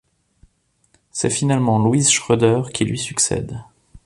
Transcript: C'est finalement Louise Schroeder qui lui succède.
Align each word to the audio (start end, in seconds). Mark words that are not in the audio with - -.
C'est 1.11 1.29
finalement 1.29 1.77
Louise 1.77 2.09
Schroeder 2.09 2.71
qui 2.73 2.85
lui 2.85 2.97
succède. 2.97 3.61